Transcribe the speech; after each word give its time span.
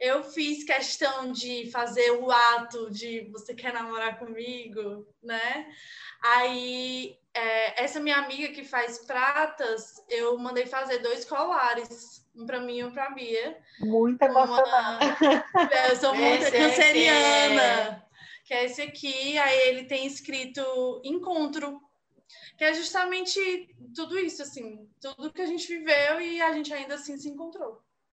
eu 0.00 0.24
fiz 0.24 0.64
questão 0.64 1.30
de 1.30 1.70
fazer 1.70 2.10
o 2.12 2.30
ato 2.30 2.90
de 2.90 3.28
você 3.30 3.54
quer 3.54 3.72
namorar 3.72 4.18
comigo, 4.18 5.06
né? 5.22 5.70
Aí, 6.22 7.18
é, 7.34 7.84
essa 7.84 8.00
minha 8.00 8.16
amiga 8.16 8.48
que 8.48 8.64
faz 8.64 9.04
pratas, 9.04 10.02
eu 10.08 10.38
mandei 10.38 10.66
fazer 10.66 10.98
dois 10.98 11.24
colares, 11.26 12.26
um 12.34 12.46
para 12.46 12.60
mim 12.60 12.78
e 12.78 12.84
um 12.84 12.92
para 12.92 13.10
Bia. 13.10 13.58
Muito 13.80 14.22
emocionada. 14.22 15.04
Eu 15.90 15.96
sou 15.96 16.14
muito 16.14 16.44
esse 16.44 16.52
canceriana, 16.52 17.62
é. 17.62 18.02
que 18.44 18.54
é 18.54 18.64
esse 18.64 18.80
aqui. 18.80 19.36
Aí 19.36 19.68
ele 19.68 19.84
tem 19.84 20.06
escrito 20.06 21.00
encontro, 21.04 21.80
que 22.56 22.64
é 22.64 22.72
justamente 22.72 23.38
tudo 23.94 24.18
isso, 24.18 24.42
assim, 24.42 24.88
tudo 25.00 25.32
que 25.32 25.42
a 25.42 25.46
gente 25.46 25.66
viveu 25.66 26.20
e 26.20 26.40
a 26.40 26.52
gente 26.52 26.72
ainda 26.72 26.94
assim 26.94 27.18
se 27.18 27.28
encontrou. 27.28 27.82